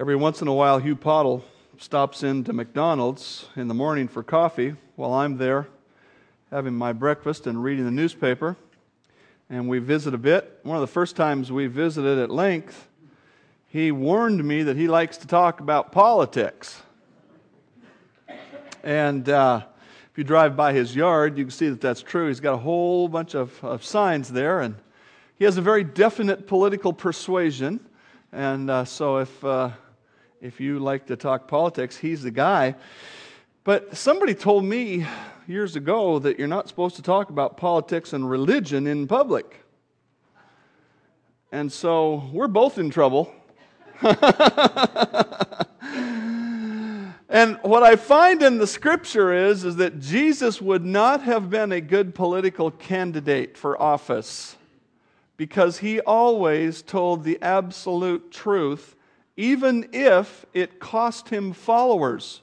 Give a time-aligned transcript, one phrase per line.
[0.00, 1.44] Every once in a while, Hugh Pottle
[1.76, 5.66] stops into McDonald's in the morning for coffee while I'm there
[6.52, 8.56] having my breakfast and reading the newspaper.
[9.50, 10.60] And we visit a bit.
[10.62, 12.86] One of the first times we visited at length,
[13.66, 16.80] he warned me that he likes to talk about politics.
[18.84, 19.62] And uh,
[20.12, 22.28] if you drive by his yard, you can see that that's true.
[22.28, 24.76] He's got a whole bunch of, of signs there, and
[25.40, 27.80] he has a very definite political persuasion.
[28.30, 29.70] And uh, so if, uh,
[30.40, 32.74] if you like to talk politics, he's the guy.
[33.64, 35.06] But somebody told me
[35.46, 39.64] years ago that you're not supposed to talk about politics and religion in public.
[41.50, 43.32] And so we're both in trouble.
[47.28, 51.72] and what I find in the scripture is, is that Jesus would not have been
[51.72, 54.56] a good political candidate for office
[55.36, 58.94] because he always told the absolute truth,
[59.38, 62.42] even if it cost him followers.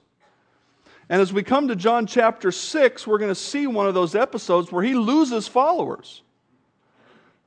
[1.10, 4.16] And as we come to John chapter 6, we're going to see one of those
[4.16, 6.22] episodes where he loses followers.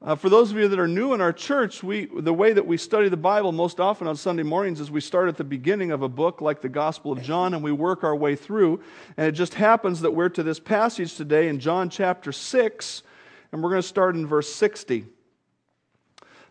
[0.02, 2.66] Uh, for those of you that are new in our church, we, the way that
[2.66, 5.92] we study the Bible most often on Sunday mornings is we start at the beginning
[5.92, 8.82] of a book like the Gospel of John and we work our way through.
[9.16, 13.02] And it just happens that we're to this passage today in John chapter 6,
[13.50, 15.06] and we're going to start in verse 60.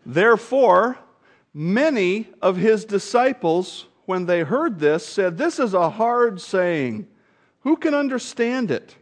[0.04, 0.98] Therefore,
[1.52, 7.06] many of his disciples, when they heard this, said, This is a hard saying.
[7.60, 8.94] Who can understand it?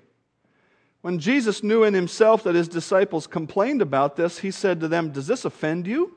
[1.03, 5.13] When Jesus knew in himself that his disciples complained about this, he said to them,
[5.13, 6.17] Does this offend you?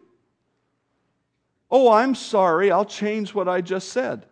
[1.69, 4.25] Oh, I'm sorry, I'll change what I just said.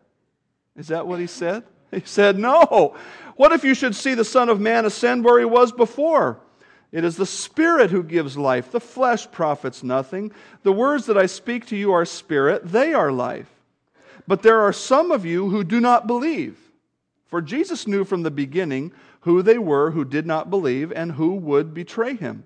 [0.75, 1.63] Is that what he said?
[1.91, 2.95] He said, No.
[3.37, 6.41] What if you should see the Son of Man ascend where he was before?
[6.91, 8.71] It is the Spirit who gives life.
[8.71, 10.31] The flesh profits nothing.
[10.63, 13.49] The words that I speak to you are spirit, they are life.
[14.27, 16.57] But there are some of you who do not believe.
[17.27, 21.33] For Jesus knew from the beginning who they were who did not believe and who
[21.35, 22.45] would betray him.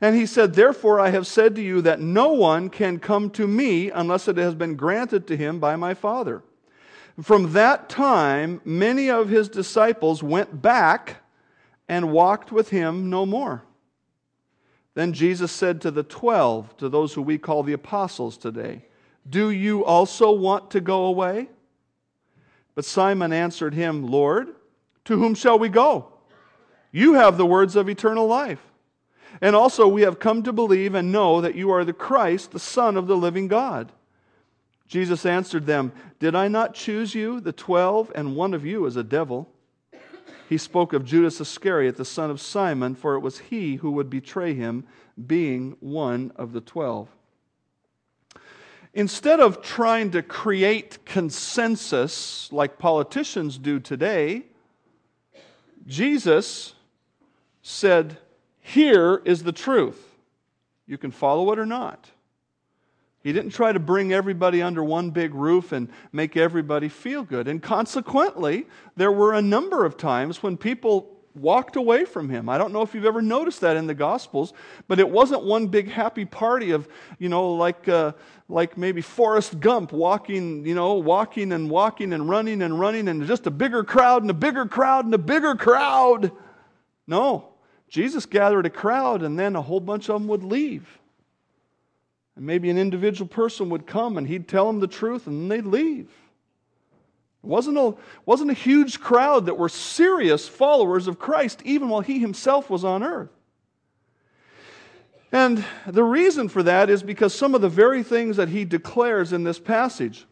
[0.00, 3.46] And he said, Therefore I have said to you that no one can come to
[3.46, 6.42] me unless it has been granted to him by my Father.
[7.22, 11.16] From that time, many of his disciples went back
[11.88, 13.64] and walked with him no more.
[14.98, 18.84] Then Jesus said to the twelve, to those who we call the apostles today,
[19.30, 21.50] Do you also want to go away?
[22.74, 24.48] But Simon answered him, Lord,
[25.04, 26.08] to whom shall we go?
[26.90, 28.58] You have the words of eternal life.
[29.40, 32.58] And also we have come to believe and know that you are the Christ, the
[32.58, 33.92] Son of the living God.
[34.88, 38.96] Jesus answered them, Did I not choose you, the twelve, and one of you is
[38.96, 39.48] a devil?
[40.48, 44.08] He spoke of Judas Iscariot, the son of Simon, for it was he who would
[44.08, 44.84] betray him,
[45.26, 47.08] being one of the twelve.
[48.94, 54.44] Instead of trying to create consensus like politicians do today,
[55.86, 56.74] Jesus
[57.62, 58.16] said,
[58.60, 60.16] Here is the truth.
[60.86, 62.10] You can follow it or not.
[63.28, 67.46] He didn't try to bring everybody under one big roof and make everybody feel good.
[67.46, 68.66] And consequently,
[68.96, 72.48] there were a number of times when people walked away from him.
[72.48, 74.54] I don't know if you've ever noticed that in the Gospels,
[74.86, 76.88] but it wasn't one big happy party of,
[77.18, 78.12] you know, like, uh,
[78.48, 83.26] like maybe Forrest Gump walking, you know, walking and walking and running and running and
[83.26, 86.32] just a bigger crowd and a bigger crowd and a bigger crowd.
[87.06, 87.50] No,
[87.90, 90.98] Jesus gathered a crowd and then a whole bunch of them would leave.
[92.38, 95.66] And maybe an individual person would come and he'd tell them the truth and they'd
[95.66, 96.08] leave.
[97.42, 102.00] It wasn't a, wasn't a huge crowd that were serious followers of Christ, even while
[102.00, 103.30] he himself was on earth.
[105.32, 109.32] And the reason for that is because some of the very things that he declares
[109.32, 110.24] in this passage.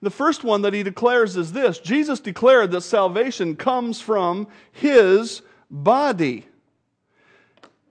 [0.00, 5.42] The first one that he declares is this Jesus declared that salvation comes from his
[5.70, 6.46] body.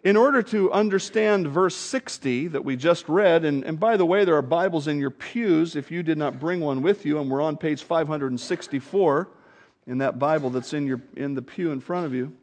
[0.04, 4.26] In order to understand verse 60 that we just read, and, and by the way,
[4.26, 7.30] there are Bibles in your pews if you did not bring one with you, and
[7.30, 9.30] we're on page 564
[9.86, 12.36] in that Bible that's in, your, in the pew in front of you.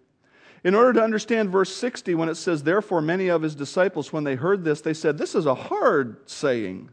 [0.63, 4.23] In order to understand verse 60, when it says, Therefore, many of his disciples, when
[4.23, 6.91] they heard this, they said, This is a hard saying.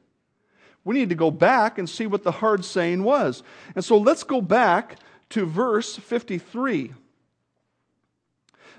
[0.83, 3.43] We need to go back and see what the hard saying was.
[3.75, 4.97] And so let's go back
[5.29, 6.93] to verse 53.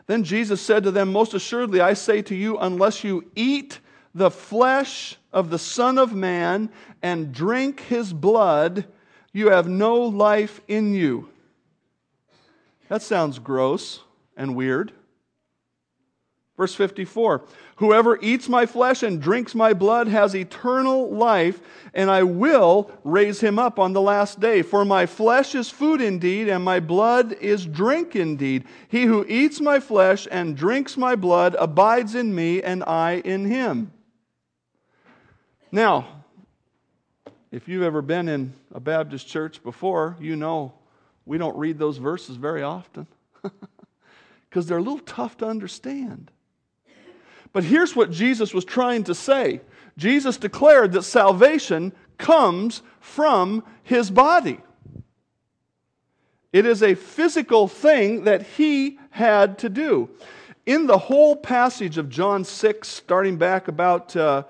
[0.06, 3.80] Then Jesus said to them, Most assuredly, I say to you, unless you eat
[4.14, 6.70] the flesh of the Son of Man
[7.02, 8.86] and drink his blood,
[9.32, 11.28] you have no life in you.
[12.88, 14.00] That sounds gross
[14.36, 14.92] and weird.
[16.56, 17.42] Verse 54
[17.76, 21.60] Whoever eats my flesh and drinks my blood has eternal life,
[21.92, 24.62] and I will raise him up on the last day.
[24.62, 28.64] For my flesh is food indeed, and my blood is drink indeed.
[28.88, 33.44] He who eats my flesh and drinks my blood abides in me, and I in
[33.44, 33.92] him.
[35.70, 36.08] Now,
[37.50, 40.72] if you've ever been in a Baptist church before, you know
[41.26, 43.06] we don't read those verses very often
[44.48, 46.30] because they're a little tough to understand.
[47.56, 49.62] But here's what Jesus was trying to say
[49.96, 54.60] Jesus declared that salvation comes from his body.
[56.52, 60.10] It is a physical thing that he had to do.
[60.66, 64.42] In the whole passage of John 6, starting back about, uh,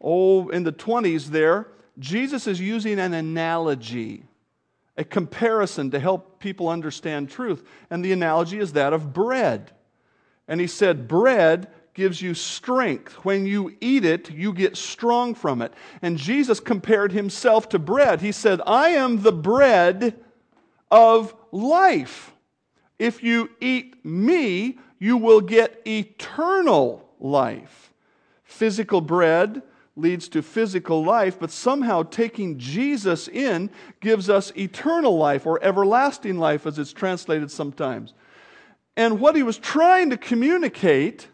[0.00, 1.68] oh, in the 20s there,
[1.98, 4.24] Jesus is using an analogy,
[4.96, 7.62] a comparison to help people understand truth.
[7.90, 9.72] And the analogy is that of bread.
[10.48, 13.12] And he said, Bread gives you strength.
[13.24, 15.72] When you eat it, you get strong from it.
[16.02, 18.20] And Jesus compared himself to bread.
[18.20, 20.14] He said, I am the bread
[20.90, 22.32] of life.
[22.98, 27.92] If you eat me, you will get eternal life.
[28.42, 29.62] Physical bread
[29.96, 33.70] leads to physical life, but somehow taking Jesus in
[34.00, 38.12] gives us eternal life or everlasting life, as it's translated sometimes.
[38.96, 41.28] And what he was trying to communicate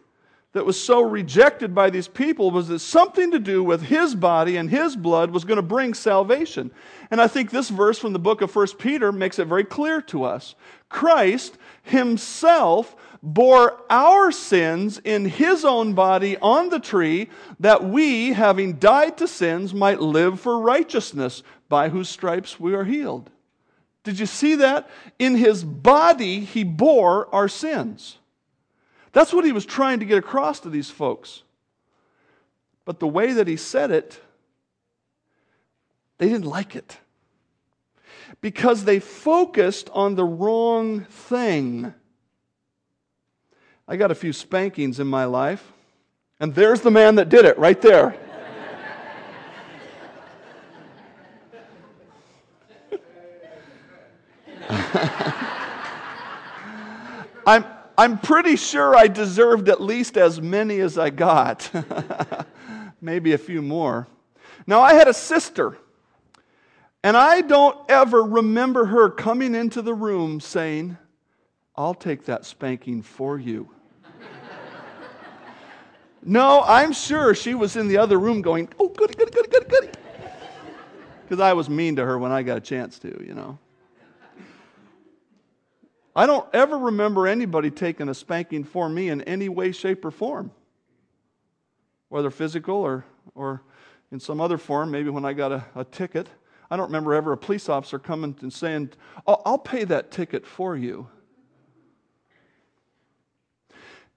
[0.53, 4.57] that was so rejected by these people was that something to do with his body
[4.57, 6.71] and his blood was going to bring salvation.
[7.09, 10.01] And I think this verse from the book of 1 Peter makes it very clear
[10.03, 10.55] to us.
[10.89, 18.73] Christ himself bore our sins in his own body on the tree, that we, having
[18.73, 23.29] died to sins, might live for righteousness, by whose stripes we are healed.
[24.03, 24.89] Did you see that?
[25.19, 28.17] In his body, he bore our sins.
[29.11, 31.43] That's what he was trying to get across to these folks.
[32.85, 34.19] But the way that he said it,
[36.17, 36.97] they didn't like it.
[38.39, 41.93] Because they focused on the wrong thing.
[43.87, 45.73] I got a few spankings in my life,
[46.39, 48.15] and there's the man that did it right there.
[57.45, 57.65] I'm,
[58.01, 61.69] I'm pretty sure I deserved at least as many as I got,
[63.01, 64.07] maybe a few more.
[64.65, 65.77] Now, I had a sister,
[67.03, 70.97] and I don't ever remember her coming into the room saying,
[71.75, 73.69] I'll take that spanking for you.
[76.23, 79.65] no, I'm sure she was in the other room going, Oh, goody, goody, goody, goody,
[79.67, 79.89] goody.
[81.21, 83.59] Because I was mean to her when I got a chance to, you know.
[86.15, 90.11] I don't ever remember anybody taking a spanking for me in any way, shape, or
[90.11, 90.51] form,
[92.09, 93.61] whether physical or, or
[94.11, 96.27] in some other form, maybe when I got a, a ticket.
[96.69, 98.91] I don't remember ever a police officer coming and saying,
[99.25, 101.07] oh, I'll pay that ticket for you.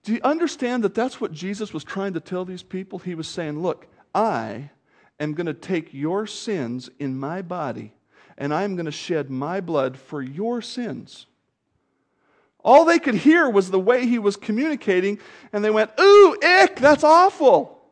[0.04, 2.98] Do you understand that that's what Jesus was trying to tell these people?
[2.98, 4.70] He was saying, Look, I
[5.18, 7.94] am going to take your sins in my body,
[8.36, 11.26] and I'm going to shed my blood for your sins.
[12.64, 15.18] All they could hear was the way he was communicating,
[15.52, 17.82] and they went, Ooh, ick, that's awful.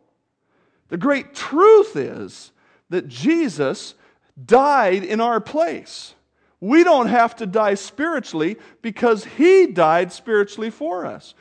[0.88, 2.52] The great truth is
[2.88, 3.94] that Jesus
[4.42, 6.14] died in our place.
[6.60, 11.34] We don't have to die spiritually because he died spiritually for us.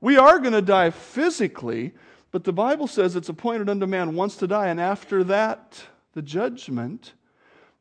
[0.00, 1.92] We are going to die physically,
[2.30, 5.82] but the Bible says it's appointed unto man once to die, and after that,
[6.14, 7.12] the judgment.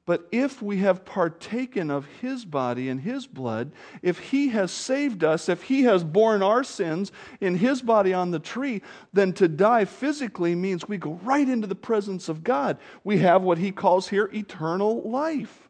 [0.10, 5.24] But if we have partaken of his body and his blood, if he has saved
[5.24, 8.82] us, if he has borne our sins in his body on the tree,
[9.14, 12.80] then to die physically means we go right into the presence of God.
[13.04, 15.70] We have what he calls here eternal life.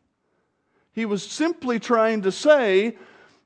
[0.93, 2.96] He was simply trying to say,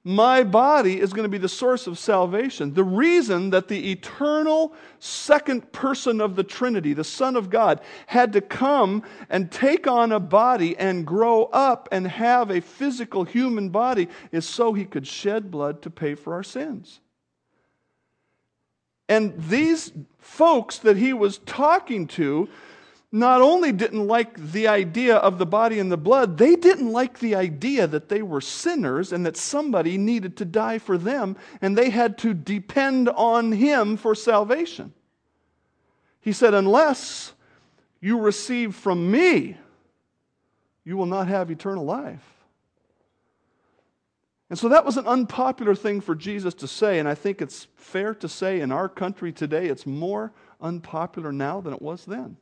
[0.03, 2.73] my body is going to be the source of salvation.
[2.73, 8.33] The reason that the eternal second person of the Trinity, the Son of God, had
[8.33, 13.69] to come and take on a body and grow up and have a physical human
[13.69, 16.99] body is so he could shed blood to pay for our sins.
[19.07, 22.49] And these folks that he was talking to
[23.13, 27.19] not only didn't like the idea of the body and the blood, they didn't like
[27.19, 31.77] the idea that they were sinners and that somebody needed to die for them and
[31.77, 34.93] they had to depend on him for salvation.
[36.21, 37.33] He said, Unless
[38.01, 39.57] you receive from me,
[40.83, 42.33] you will not have eternal life.
[44.49, 47.67] And so that was an unpopular thing for Jesus to say, and I think it's
[47.75, 52.37] fair to say in our country today it's more unpopular now than it was then.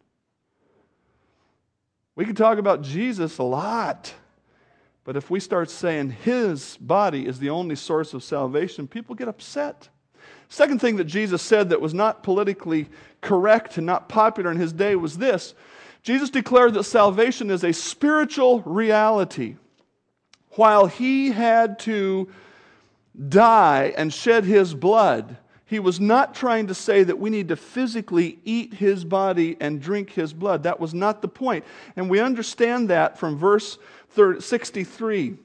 [2.16, 4.14] We can talk about Jesus a lot,
[5.04, 9.28] but if we start saying his body is the only source of salvation, people get
[9.28, 9.90] upset.
[10.50, 12.88] Second thing that Jesus said that was not politically
[13.22, 15.54] correct and not popular in his day was this
[16.04, 19.56] Jesus declared that salvation is a spiritual reality.
[20.56, 22.30] While he had to
[23.30, 25.38] die and shed his blood,
[25.72, 29.82] he was not trying to say that we need to physically eat his body and
[29.82, 30.64] drink his blood.
[30.64, 31.64] That was not the point.
[31.96, 33.78] And we understand that from verse
[34.14, 35.38] 63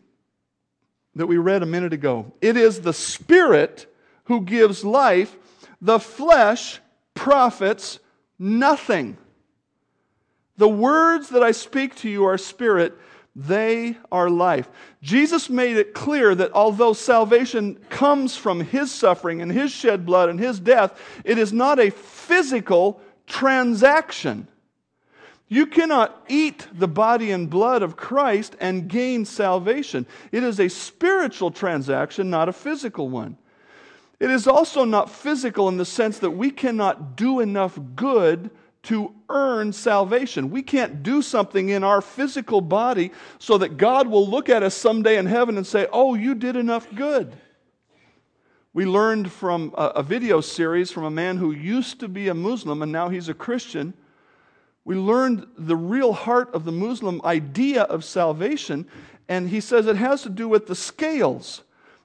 [1.15, 2.33] that we read a minute ago.
[2.41, 3.87] It is the Spirit
[4.25, 5.39] who gives life,
[5.81, 6.81] the flesh
[7.15, 8.01] profits
[8.37, 9.17] nothing.
[10.57, 12.99] The words that I speak to you are spirit
[13.39, 14.67] they are life.
[15.03, 20.31] Jesus made it clear that although salvation comes from his suffering and his shed blood
[20.31, 24.49] and his death, it is not a physical transaction.
[25.49, 30.07] You cannot eat the body and blood of Christ and gain salvation.
[30.33, 33.37] It is a spiritual transaction, not a physical one.
[34.19, 38.51] It is also not physical in the sense that we cannot do enough good
[38.87, 40.51] to earn salvation.
[40.51, 44.77] We can't do something in our physical body so that God will look at us
[44.77, 47.37] someday in heaven and say, Oh, you did enough good.
[48.73, 52.83] We learned from a, video series from a man who used to be a Muslim
[52.83, 53.95] and now he's a Christian.
[54.85, 58.87] We learned the real heart of the Muslim idea of salvation,
[59.29, 61.63] and he says it has to do with the scales.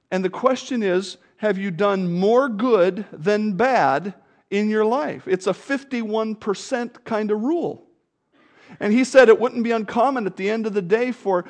[0.10, 4.14] And the question is have you done more good than bad
[4.52, 5.28] in your life.
[5.28, 7.88] It's a 51% kind of rule.
[8.80, 11.46] And he said it wouldn't be uncommon at the end of the day for,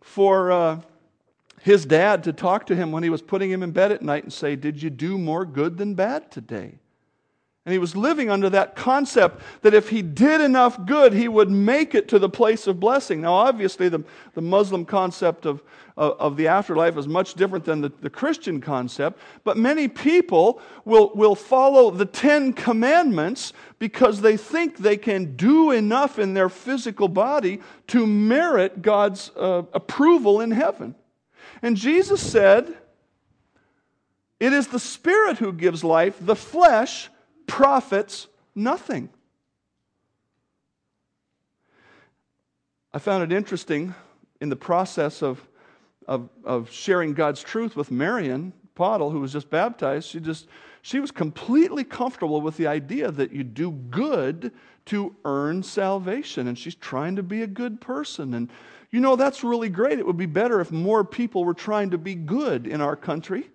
[0.00, 0.80] for uh,
[1.60, 4.22] his dad to talk to him when he was putting him in bed at night
[4.22, 6.78] and say, Did you do more good than bad today?
[7.66, 11.50] And he was living under that concept that if he did enough good, he would
[11.50, 13.22] make it to the place of blessing.
[13.22, 15.62] Now, obviously, the, the Muslim concept of,
[15.96, 20.60] of, of the afterlife is much different than the, the Christian concept, but many people
[20.84, 26.48] will, will follow the Ten Commandments because they think they can do enough in their
[26.48, 30.94] physical body to merit God's uh, approval in heaven.
[31.62, 32.76] And Jesus said,
[34.40, 37.08] It is the Spirit who gives life, the flesh
[37.46, 39.10] profits nothing.
[42.92, 43.94] I found it interesting
[44.40, 45.46] in the process of,
[46.06, 50.08] of, of sharing God's truth with Marion Pottle, who was just baptized.
[50.08, 50.48] She just
[50.82, 54.52] she was completely comfortable with the idea that you do good
[54.86, 58.34] to earn salvation, and she's trying to be a good person.
[58.34, 58.50] And
[58.90, 59.98] you know that's really great.
[59.98, 63.50] It would be better if more people were trying to be good in our country.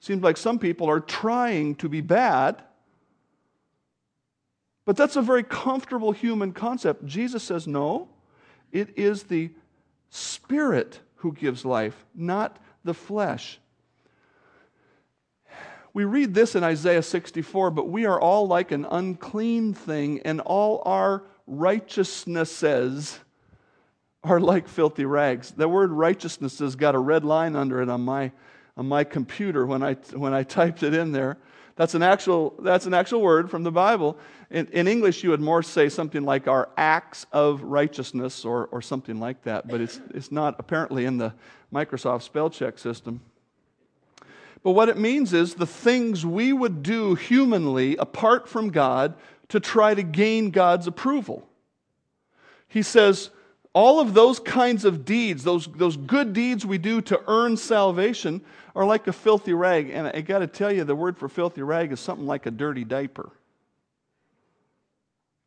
[0.00, 2.62] Seems like some people are trying to be bad.
[4.84, 7.06] But that's a very comfortable human concept.
[7.06, 8.08] Jesus says, no,
[8.72, 9.50] it is the
[10.10, 13.60] Spirit who gives life, not the flesh.
[15.94, 20.40] We read this in Isaiah 64, but we are all like an unclean thing, and
[20.40, 23.20] all our righteousnesses
[24.24, 25.52] are like filthy rags.
[25.52, 28.32] That word righteousness has got a red line under it on my,
[28.76, 31.38] on my computer when I, when I typed it in there.
[31.76, 34.18] That's an actual, that's an actual word from the Bible.
[34.50, 38.82] In, in, English, you would more say something like our acts of righteousness or, or
[38.82, 41.32] something like that, but it's, it's not apparently in the
[41.72, 43.22] Microsoft spell check system.
[44.62, 49.14] But what it means is the things we would do humanly apart from God
[49.48, 51.48] to try to gain God's approval.
[52.68, 53.30] He says,
[53.74, 58.42] all of those kinds of deeds, those, those good deeds we do to earn salvation,
[58.74, 59.90] are like a filthy rag.
[59.90, 62.50] And I got to tell you, the word for filthy rag is something like a
[62.50, 63.30] dirty diaper.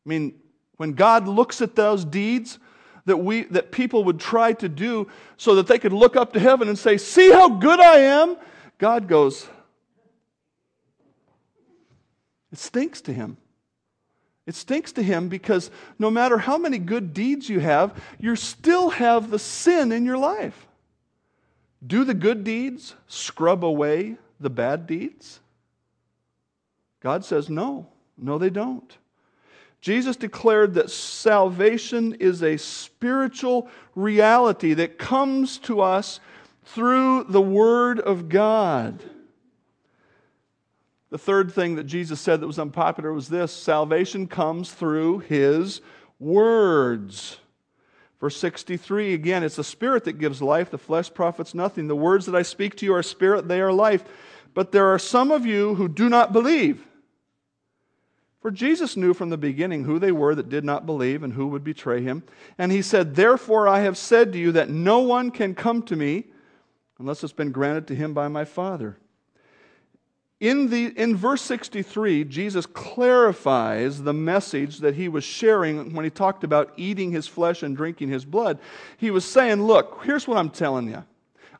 [0.05, 0.33] I mean,
[0.77, 2.59] when God looks at those deeds
[3.05, 6.39] that, we, that people would try to do so that they could look up to
[6.39, 8.37] heaven and say, See how good I am,
[8.77, 9.47] God goes,
[12.51, 13.37] It stinks to him.
[14.45, 18.91] It stinks to him because no matter how many good deeds you have, you still
[18.91, 20.67] have the sin in your life.
[21.85, 25.39] Do the good deeds scrub away the bad deeds?
[26.99, 27.87] God says no.
[28.17, 28.97] No, they don't.
[29.81, 36.19] Jesus declared that salvation is a spiritual reality that comes to us
[36.63, 39.03] through the Word of God.
[41.09, 45.81] The third thing that Jesus said that was unpopular was this salvation comes through His
[46.19, 47.37] words.
[48.19, 51.87] Verse 63 again, it's the Spirit that gives life, the flesh profits nothing.
[51.87, 54.03] The words that I speak to you are spirit, they are life.
[54.53, 56.85] But there are some of you who do not believe.
[58.41, 61.47] For Jesus knew from the beginning who they were that did not believe and who
[61.47, 62.23] would betray him.
[62.57, 65.95] And he said, Therefore I have said to you that no one can come to
[65.95, 66.25] me
[66.99, 68.97] unless it's been granted to him by my Father.
[70.45, 76.11] In, the, in verse 63, Jesus clarifies the message that he was sharing when he
[76.11, 78.59] talked about eating his flesh and drinking his blood.
[78.97, 81.03] He was saying, Look, here's what I'm telling you.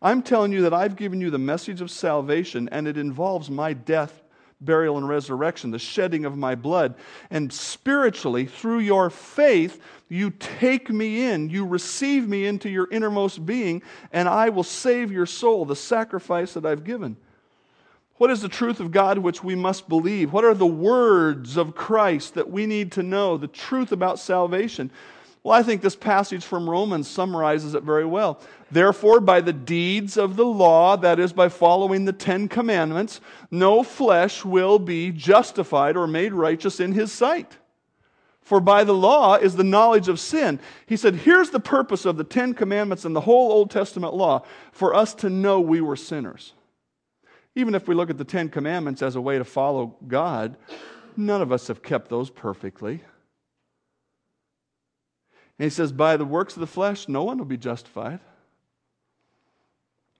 [0.04, 3.74] I'm telling you that I've given you the message of salvation, and it involves my
[3.74, 4.22] death,
[4.62, 6.94] burial, and resurrection, the shedding of my blood.
[7.32, 13.48] And spiritually, through your faith, you take me in, you receive me into your innermost
[13.48, 17.18] being, and I will save your soul, the sacrifice that I've given.
[18.18, 20.32] What is the truth of God which we must believe?
[20.32, 23.36] What are the words of Christ that we need to know?
[23.36, 24.90] The truth about salvation.
[25.46, 28.40] Well, I think this passage from Romans summarizes it very well.
[28.72, 33.84] Therefore, by the deeds of the law, that is, by following the Ten Commandments, no
[33.84, 37.58] flesh will be justified or made righteous in his sight.
[38.42, 40.60] For by the law is the knowledge of sin.
[40.88, 44.42] He said, Here's the purpose of the Ten Commandments and the whole Old Testament law
[44.72, 46.54] for us to know we were sinners.
[47.56, 50.58] Even if we look at the Ten Commandments as a way to follow God,
[51.16, 53.02] none of us have kept those perfectly.
[55.58, 58.20] And he says, By the works of the flesh, no one will be justified.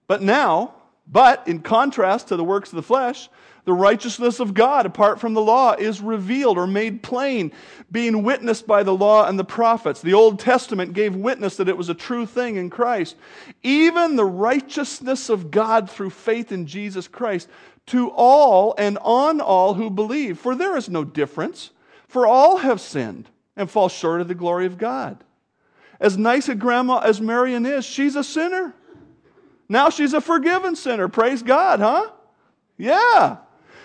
[0.06, 0.74] But now,
[1.06, 3.28] but in contrast to the works of the flesh,
[3.66, 7.50] the righteousness of God apart from the law is revealed or made plain,
[7.90, 10.00] being witnessed by the law and the prophets.
[10.00, 13.16] The Old Testament gave witness that it was a true thing in Christ.
[13.64, 17.48] Even the righteousness of God through faith in Jesus Christ
[17.86, 20.38] to all and on all who believe.
[20.38, 21.70] For there is no difference,
[22.06, 25.24] for all have sinned and fall short of the glory of God.
[25.98, 28.74] As nice a grandma as Marion is, she's a sinner.
[29.68, 31.08] Now she's a forgiven sinner.
[31.08, 32.10] Praise God, huh?
[32.76, 33.38] Yeah.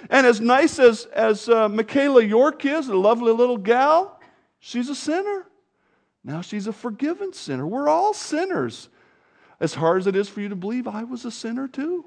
[0.09, 4.19] And as nice as, as uh, Michaela York is, a lovely little gal,
[4.59, 5.45] she's a sinner.
[6.23, 7.65] Now she's a forgiven sinner.
[7.65, 8.89] We're all sinners.
[9.59, 12.05] As hard as it is for you to believe, I was a sinner too.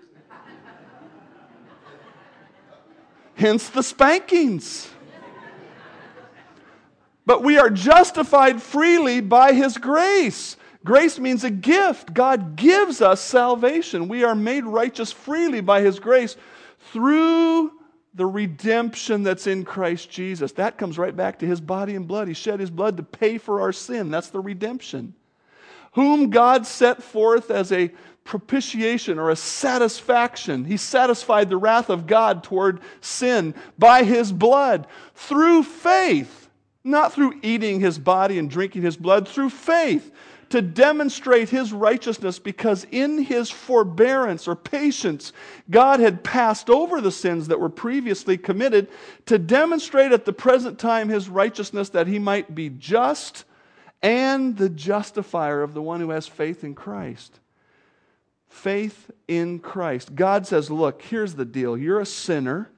[3.35, 4.89] Hence the spankings.
[7.27, 10.57] But we are justified freely by His grace.
[10.85, 12.13] Grace means a gift.
[12.13, 14.07] God gives us salvation.
[14.07, 16.37] We are made righteous freely by His grace
[16.93, 17.73] through
[18.13, 20.53] the redemption that's in Christ Jesus.
[20.53, 22.29] That comes right back to His body and blood.
[22.29, 24.11] He shed His blood to pay for our sin.
[24.11, 25.15] That's the redemption.
[25.93, 27.91] Whom God set forth as a
[28.25, 30.65] propitiation or a satisfaction.
[30.65, 36.51] He satisfied the wrath of God toward sin by His blood through faith,
[36.83, 40.11] not through eating His body and drinking His blood, through faith
[40.55, 45.33] to demonstrate his righteousness because in his forbearance or patience,
[45.69, 48.87] God had passed over the sins that were previously committed
[49.27, 53.45] to demonstrate at the present time his righteousness that he might be just
[54.01, 57.41] and the justifier of the one who has faith in Christ.
[58.47, 60.15] Faith in Christ.
[60.15, 61.77] God says, Look, here's the deal.
[61.77, 62.71] You're a sinner.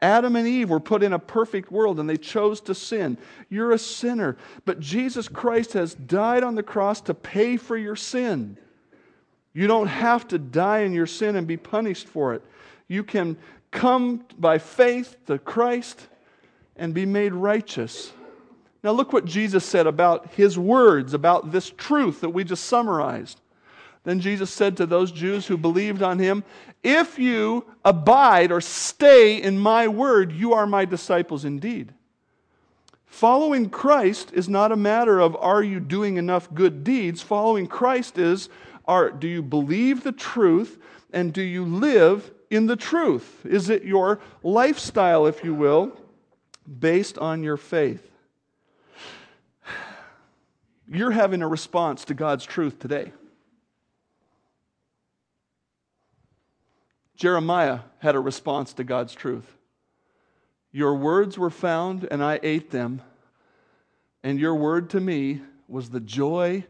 [0.00, 3.18] Adam and Eve were put in a perfect world and they chose to sin.
[3.48, 4.36] You're a sinner.
[4.64, 8.56] But Jesus Christ has died on the cross to pay for your sin.
[9.52, 12.44] You don't have to die in your sin and be punished for it.
[12.86, 13.36] You can
[13.72, 16.06] come by faith to Christ
[16.76, 18.12] and be made righteous.
[18.84, 23.40] Now, look what Jesus said about his words, about this truth that we just summarized.
[24.04, 26.44] Then Jesus said to those Jews who believed on him,
[26.82, 31.92] If you abide or stay in my word, you are my disciples indeed.
[33.06, 37.22] Following Christ is not a matter of are you doing enough good deeds.
[37.22, 38.48] Following Christ is
[38.84, 40.78] are, do you believe the truth
[41.12, 43.44] and do you live in the truth?
[43.44, 45.98] Is it your lifestyle, if you will,
[46.78, 48.08] based on your faith?
[50.90, 53.12] You're having a response to God's truth today.
[57.18, 59.56] Jeremiah had a response to God's truth.
[60.70, 63.02] Your words were found, and I ate them,
[64.22, 66.64] and your word to me was the joy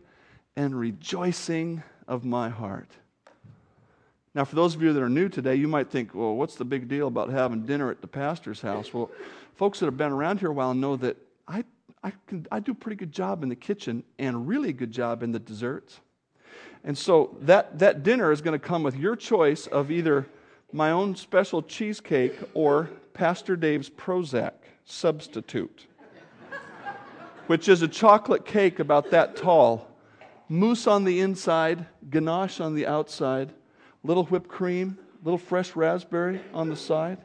[0.56, 2.90] and rejoicing of my heart.
[4.34, 6.64] Now, for those of you that are new today, you might think, well, what's the
[6.64, 8.94] big deal about having dinner at the pastor's house?
[8.94, 9.10] Well,
[9.54, 11.62] folks that have been around here a while know that I,
[12.02, 14.92] I, can, I do a pretty good job in the kitchen and a really good
[14.92, 16.00] job in the desserts.
[16.84, 20.26] And so that, that dinner is going to come with your choice of either
[20.72, 24.52] my own special cheesecake or Pastor Dave's Prozac
[24.84, 25.86] substitute,
[27.46, 29.88] which is a chocolate cake about that tall
[30.48, 33.52] mousse on the inside, ganache on the outside,
[34.02, 37.18] little whipped cream, little fresh raspberry on the side.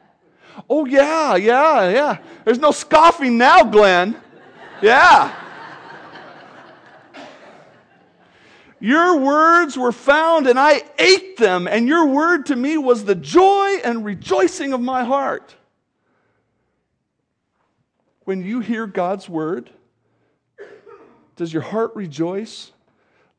[0.69, 2.17] Oh, yeah, yeah, yeah.
[2.43, 4.15] There's no scoffing now, Glenn.
[4.81, 5.33] Yeah.
[8.83, 13.15] Your words were found, and I ate them, and your word to me was the
[13.15, 15.55] joy and rejoicing of my heart.
[18.25, 19.69] When you hear God's word,
[21.37, 22.73] does your heart rejoice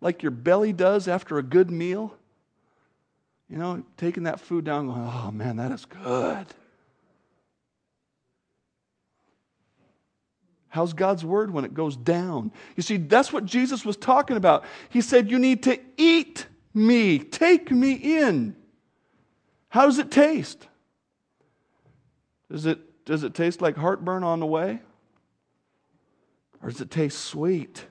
[0.01, 2.17] like your belly does after a good meal?
[3.51, 6.47] You know, taking that food down, going, oh man, that is good.
[10.75, 12.51] How's God's word when it goes down?
[12.75, 14.65] You see, that's what Jesus was talking about.
[14.91, 18.57] He said, You need to eat me, take me in.
[19.69, 20.67] How does it taste?
[22.51, 24.81] Does it, does it taste like heartburn on the way?
[26.61, 27.87] Or does it taste sweet?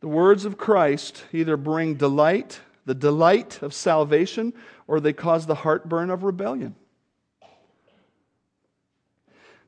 [0.00, 4.54] The words of Christ either bring delight, the delight of salvation,
[4.86, 6.74] or they cause the heartburn of rebellion.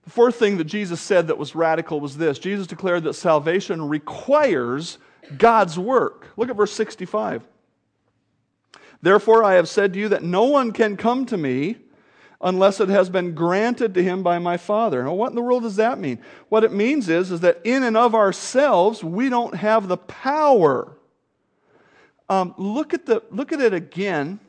[0.05, 3.88] The fourth thing that Jesus said that was radical was this Jesus declared that salvation
[3.88, 4.99] requires
[5.38, 6.27] God's work.
[6.37, 7.45] Look at verse 65.
[9.01, 11.77] Therefore, I have said to you that no one can come to me
[12.41, 15.05] unless it has been granted to him by my Father.
[15.05, 16.19] Now, what in the world does that mean?
[16.49, 20.97] What it means is, is that in and of ourselves, we don't have the power.
[22.29, 24.41] Um, look, at the, look at it again,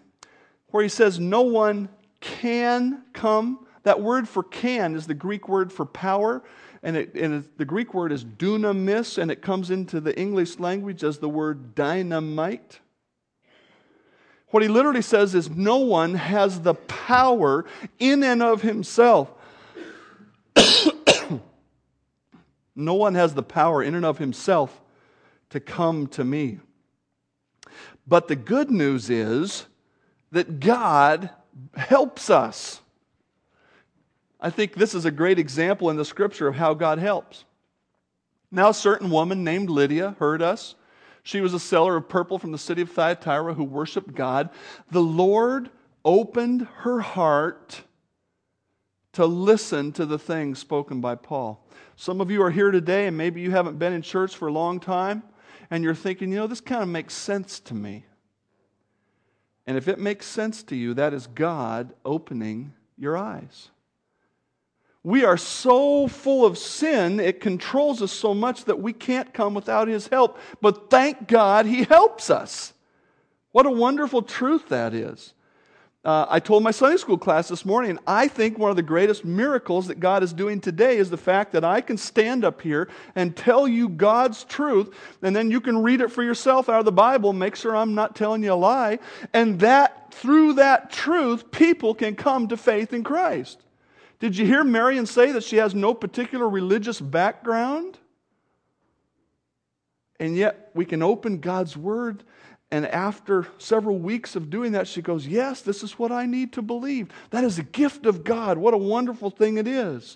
[0.70, 1.90] where he says, No one
[2.20, 6.42] can come that word for can is the Greek word for power,
[6.82, 11.04] and, it, and the Greek word is dunamis, and it comes into the English language
[11.04, 12.80] as the word dynamite.
[14.52, 17.66] What he literally says is no one has the power
[17.98, 19.32] in and of himself.
[22.76, 24.80] no one has the power in and of himself
[25.50, 26.60] to come to me.
[28.06, 29.66] But the good news is
[30.32, 31.32] that God
[31.76, 32.82] helps us.
[34.44, 37.46] I think this is a great example in the scripture of how God helps.
[38.52, 40.76] Now, a certain woman named Lydia heard us.
[41.24, 44.50] She was a seller of purple from the city of Thyatira who worshiped God.
[44.92, 45.70] The Lord
[46.04, 47.84] opened her heart
[49.14, 51.66] to listen to the things spoken by Paul.
[51.96, 54.52] Some of you are here today, and maybe you haven't been in church for a
[54.52, 55.24] long time,
[55.72, 58.06] and you're thinking, you know, this kind of makes sense to me.
[59.66, 63.70] And if it makes sense to you, that is God opening your eyes.
[65.04, 69.54] We are so full of sin, it controls us so much that we can't come
[69.54, 70.40] without His help.
[70.62, 72.74] But thank God He helps us.
[73.52, 75.34] What a wonderful truth that is.
[76.06, 79.24] Uh, I told my Sunday school class this morning, I think one of the greatest
[79.24, 82.90] miracles that God is doing today is the fact that I can stand up here
[83.16, 86.86] and tell you God's truth, and then you can read it for yourself out of
[86.86, 89.00] the Bible, make sure I'm not telling you a lie,
[89.34, 93.63] and that through that truth, people can come to faith in Christ.
[94.24, 98.00] Did you hear Marion say that she has no particular religious background?
[100.18, 102.24] And yet we can open God's Word,
[102.72, 106.54] and after several weeks of doing that, she goes, Yes, this is what I need
[106.54, 107.10] to believe.
[107.32, 108.58] That is a gift of God.
[108.58, 110.16] What a wonderful thing it is.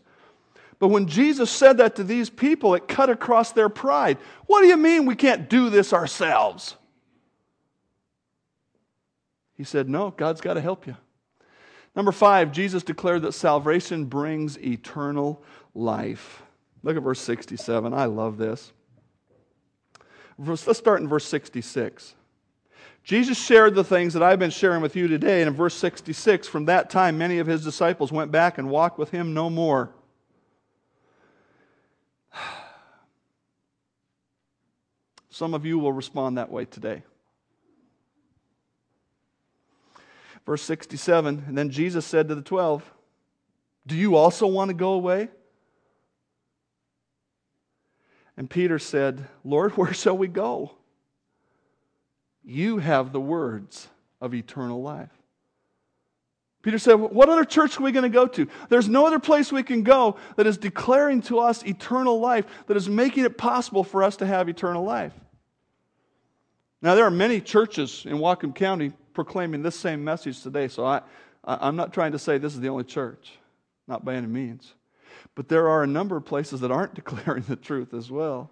[0.80, 4.20] But when Jesus said that to these people, it cut across their pride.
[4.46, 6.78] What do you mean we can't do this ourselves?
[9.58, 10.96] He said, No, God's got to help you.
[11.98, 15.42] Number five, Jesus declared that salvation brings eternal
[15.74, 16.44] life.
[16.84, 17.92] Look at verse 67.
[17.92, 18.72] I love this.
[20.38, 22.14] Let's start in verse 66.
[23.04, 26.48] Jesus shared the things that I've been sharing with you today, and in verse 66,
[26.48, 29.90] from that time, many of his disciples went back and walked with him no more.
[35.32, 37.02] Some of you will respond that way today.
[40.48, 42.90] Verse 67 And then Jesus said to the twelve,
[43.86, 45.28] Do you also want to go away?
[48.38, 50.72] And Peter said, Lord, where shall we go?
[52.44, 53.90] You have the words
[54.22, 55.12] of eternal life.
[56.62, 58.48] Peter said, What other church are we going to go to?
[58.70, 62.78] There's no other place we can go that is declaring to us eternal life, that
[62.78, 65.14] is making it possible for us to have eternal life.
[66.82, 70.68] Now, there are many churches in Whatcom County proclaiming this same message today.
[70.68, 71.02] So I,
[71.44, 73.32] I'm not trying to say this is the only church,
[73.88, 74.76] not by any means.
[75.34, 78.52] But there are a number of places that aren't declaring the truth as well.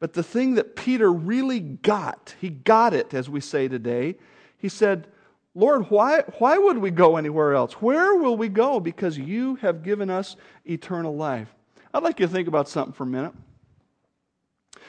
[0.00, 4.16] But the thing that Peter really got, he got it, as we say today,
[4.58, 5.06] he said,
[5.54, 7.74] Lord, why, why would we go anywhere else?
[7.74, 8.80] Where will we go?
[8.80, 10.34] Because you have given us
[10.64, 11.54] eternal life.
[11.94, 13.34] I'd like you to think about something for a minute.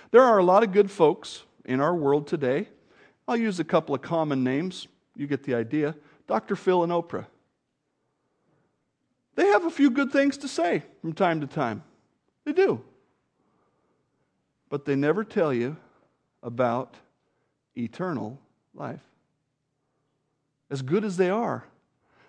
[0.10, 2.70] There are a lot of good folks in our world today.
[3.28, 4.88] I'll use a couple of common names.
[5.16, 5.96] You get the idea.
[6.28, 6.56] Dr.
[6.56, 7.26] Phil and Oprah.
[9.36, 11.84] They have a few good things to say from time to time.
[12.46, 12.82] They do.
[14.70, 15.78] But they never tell you
[16.42, 16.96] about
[17.76, 18.40] eternal
[18.74, 19.02] life.
[20.70, 21.66] As good as they are,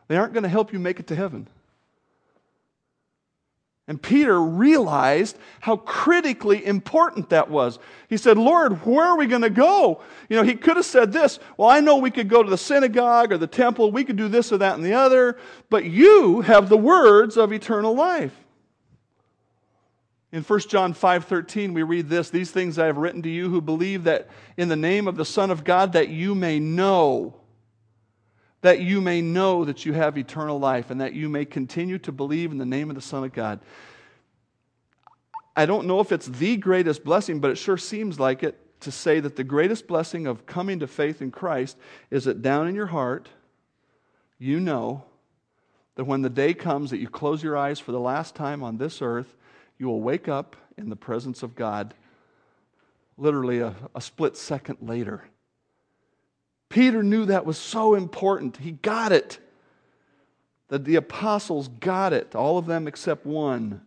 [0.09, 1.49] they aren't going to help you make it to heaven.
[3.89, 7.79] And Peter realized how critically important that was.
[8.09, 10.01] He said, Lord, where are we going to go?
[10.29, 12.59] You know, he could have said this Well, I know we could go to the
[12.59, 15.39] synagogue or the temple, we could do this or that and the other,
[15.71, 18.37] but you have the words of eternal life.
[20.33, 23.61] In 1 John 5:13 we read this, these things I have written to you who
[23.61, 27.35] believe that in the name of the Son of God that you may know
[28.67, 32.11] that you may know that you have eternal life and that you may continue to
[32.11, 33.61] believe in the name of the Son of God.
[35.55, 38.91] I don't know if it's the greatest blessing, but it sure seems like it to
[38.91, 41.79] say that the greatest blessing of coming to faith in Christ
[42.11, 43.29] is that down in your heart,
[44.37, 45.05] you know
[45.95, 48.79] that when the day comes that you close your eyes for the last time on
[48.79, 49.37] this earth,
[49.79, 51.95] you will wake up in the presence of God
[53.17, 55.23] literally a, a split second later.
[56.69, 58.57] Peter knew that was so important.
[58.59, 59.39] He got it.
[60.69, 63.83] That the apostles got it, all of them except one.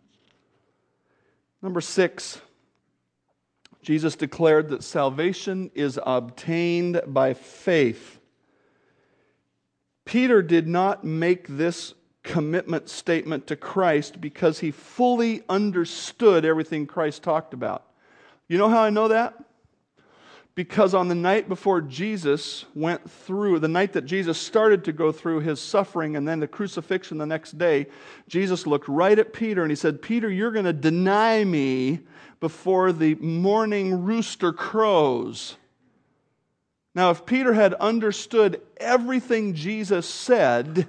[1.60, 2.40] Number six,
[3.82, 8.18] Jesus declared that salvation is obtained by faith.
[10.06, 17.22] Peter did not make this commitment statement to Christ because he fully understood everything Christ
[17.22, 17.84] talked about.
[18.48, 19.34] You know how I know that?
[20.54, 25.12] Because on the night before Jesus went through, the night that Jesus started to go
[25.12, 27.86] through his suffering and then the crucifixion the next day,
[28.28, 32.00] Jesus looked right at Peter and he said, Peter, you're going to deny me
[32.40, 35.56] before the morning rooster crows.
[36.94, 40.88] Now, if Peter had understood everything Jesus said,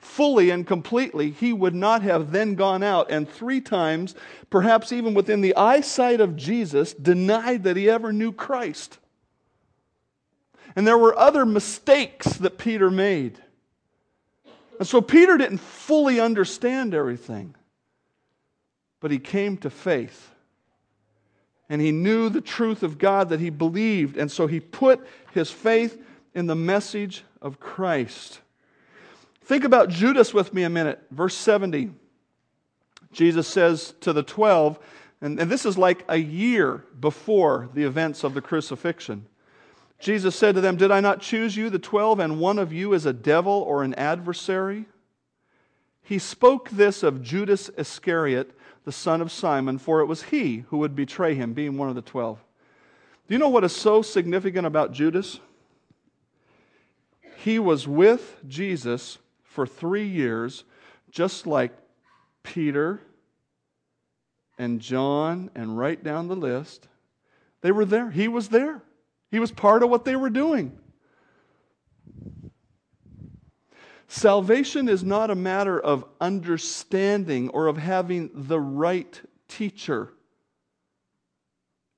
[0.00, 4.14] fully and completely, he would not have then gone out and three times,
[4.48, 8.98] perhaps even within the eyesight of Jesus, denied that he ever knew Christ.
[10.74, 13.38] And there were other mistakes that Peter made.
[14.78, 17.54] And so Peter didn't fully understand everything,
[19.00, 20.30] but he came to faith.
[21.68, 24.16] And he knew the truth of God that he believed.
[24.16, 26.02] And so he put his faith
[26.34, 28.40] in the message of Christ.
[29.44, 31.02] Think about Judas with me a minute.
[31.10, 31.90] Verse 70.
[33.12, 34.78] Jesus says to the 12,
[35.20, 39.26] and, and this is like a year before the events of the crucifixion.
[39.98, 42.94] Jesus said to them, Did I not choose you, the twelve, and one of you
[42.94, 44.86] is a devil or an adversary?
[46.02, 50.78] He spoke this of Judas Iscariot, the son of Simon, for it was he who
[50.78, 52.42] would betray him, being one of the twelve.
[53.28, 55.38] Do you know what is so significant about Judas?
[57.36, 59.18] He was with Jesus
[59.50, 60.62] for three years,
[61.10, 61.72] just like
[62.44, 63.00] Peter
[64.58, 66.86] and John, and right down the list.
[67.60, 68.10] They were there.
[68.10, 68.80] He was there.
[69.32, 70.78] He was part of what they were doing.
[74.06, 80.12] Salvation is not a matter of understanding or of having the right teacher.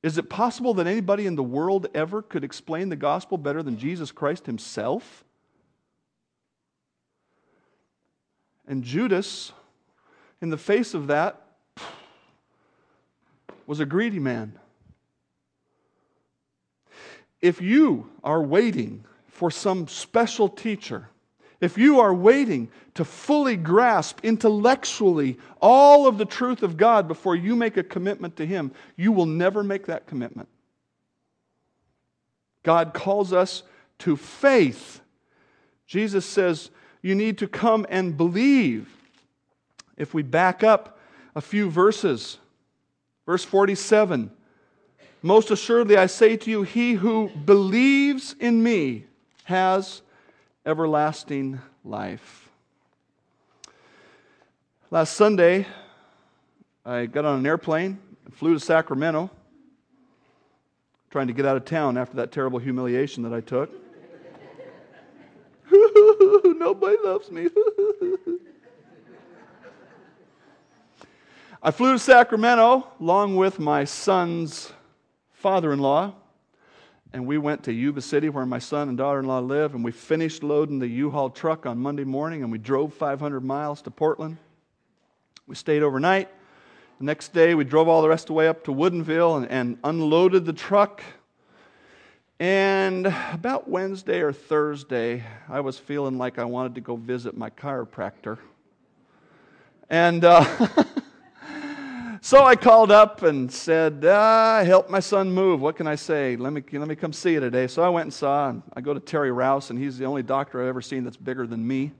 [0.02, 3.76] Is it possible that anybody in the world ever could explain the gospel better than
[3.76, 5.24] Jesus Christ himself?
[8.72, 9.52] And Judas,
[10.40, 11.42] in the face of that,
[13.66, 14.58] was a greedy man.
[17.42, 21.10] If you are waiting for some special teacher,
[21.60, 27.36] if you are waiting to fully grasp intellectually all of the truth of God before
[27.36, 30.48] you make a commitment to Him, you will never make that commitment.
[32.62, 33.64] God calls us
[33.98, 35.02] to faith.
[35.86, 36.70] Jesus says,
[37.02, 38.88] you need to come and believe.
[39.96, 40.98] If we back up
[41.34, 42.38] a few verses,
[43.26, 44.30] verse 47
[45.20, 49.04] Most assuredly I say to you, he who believes in me
[49.44, 50.02] has
[50.64, 52.48] everlasting life.
[54.90, 55.66] Last Sunday,
[56.84, 57.98] I got on an airplane,
[58.32, 59.30] flew to Sacramento,
[61.10, 63.81] trying to get out of town after that terrible humiliation that I took.
[66.62, 67.48] Nobody loves me.
[71.60, 74.72] I flew to Sacramento along with my son's
[75.32, 76.14] father in law,
[77.12, 79.82] and we went to Yuba City where my son and daughter in law live, and
[79.82, 83.82] we finished loading the U Haul truck on Monday morning, and we drove 500 miles
[83.82, 84.36] to Portland.
[85.48, 86.28] We stayed overnight,
[87.00, 89.50] The next day, we drove all the rest of the way up to Woodinville and,
[89.50, 91.02] and unloaded the truck.
[92.42, 97.50] And about Wednesday or Thursday, I was feeling like I wanted to go visit my
[97.50, 98.36] chiropractor.
[99.88, 100.66] And uh,
[102.20, 105.60] so I called up and said, ah, Help my son move.
[105.60, 106.34] What can I say?
[106.34, 107.68] Let me, let me come see you today.
[107.68, 108.64] So I went and saw him.
[108.74, 111.46] I go to Terry Rouse, and he's the only doctor I've ever seen that's bigger
[111.46, 111.92] than me.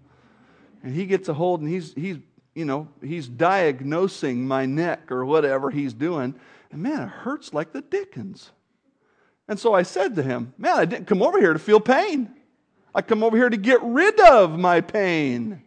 [0.83, 2.19] And he gets a hold, and he's, he's
[2.57, 6.35] you know, he's diagnosing my neck or whatever he's doing.
[6.73, 8.51] And man, it hurts like the dickens.
[9.53, 12.35] And so I said to him, Man, I didn't come over here to feel pain.
[12.95, 15.61] I come over here to get rid of my pain.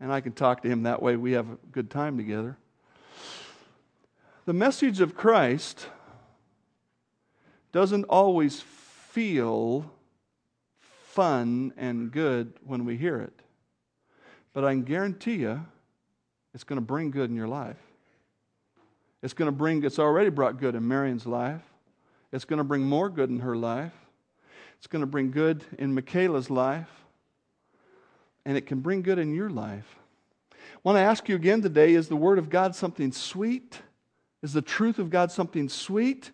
[0.00, 1.14] And I can talk to him that way.
[1.14, 2.58] We have a good time together.
[4.44, 5.86] The message of Christ
[7.70, 9.88] doesn't always feel
[10.80, 13.40] fun and good when we hear it.
[14.52, 15.64] But I can guarantee you
[16.54, 17.78] it's going to bring good in your life.
[19.22, 21.62] It's going to bring, it's already brought good in Marion's life.
[22.32, 23.92] It's going to bring more good in her life.
[24.78, 26.90] It's going to bring good in Michaela's life.
[28.44, 29.96] And it can bring good in your life.
[30.52, 33.80] I want to ask you again today is the Word of God something sweet?
[34.42, 36.30] Is the truth of God something sweet?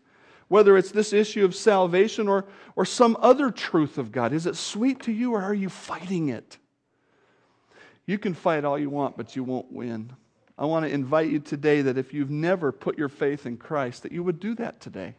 [0.49, 2.45] Whether it's this issue of salvation or,
[2.77, 6.29] or some other truth of God, is it sweet to you or are you fighting
[6.29, 6.59] it?
[8.05, 10.13] You can fight all you want, but you won't win.
[10.59, 14.03] I want to invite you today that if you've never put your faith in Christ,
[14.03, 15.15] that you would do that today.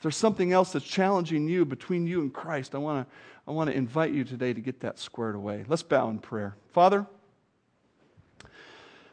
[0.00, 3.14] If there's something else that's challenging you between you and Christ, I want to,
[3.46, 5.66] I want to invite you today to get that squared away.
[5.68, 6.56] Let's bow in prayer.
[6.72, 7.06] Father,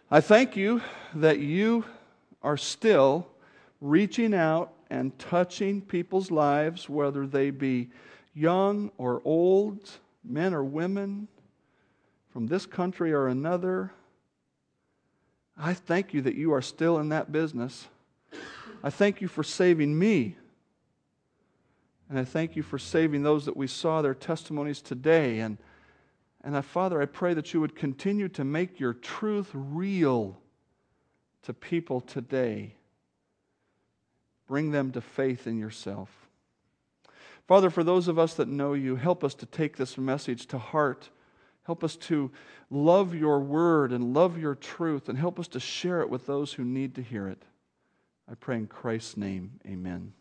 [0.09, 0.81] I thank you
[1.15, 1.83] that you
[2.41, 3.27] are still
[3.81, 7.89] reaching out and touching people's lives, whether they be
[8.33, 9.91] young or old,
[10.23, 11.27] men or women,
[12.29, 13.91] from this country or another.
[15.57, 17.89] I thank you that you are still in that business.
[18.81, 20.37] I thank you for saving me
[22.09, 25.39] and I thank you for saving those that we saw their testimonies today.
[25.39, 25.57] And,
[26.43, 30.39] and I, Father, I pray that you would continue to make your truth real
[31.43, 32.75] to people today.
[34.47, 36.09] Bring them to faith in yourself.
[37.47, 40.57] Father, for those of us that know you, help us to take this message to
[40.57, 41.09] heart.
[41.63, 42.31] Help us to
[42.69, 46.53] love your word and love your truth, and help us to share it with those
[46.53, 47.43] who need to hear it.
[48.29, 50.13] I pray in Christ's name, amen.